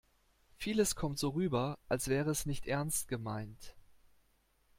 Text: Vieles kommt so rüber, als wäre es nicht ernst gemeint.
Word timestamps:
Vieles 0.57 0.95
kommt 0.95 1.19
so 1.19 1.29
rüber, 1.29 1.77
als 1.87 2.07
wäre 2.07 2.31
es 2.31 2.47
nicht 2.47 2.65
ernst 2.65 3.07
gemeint. 3.07 3.75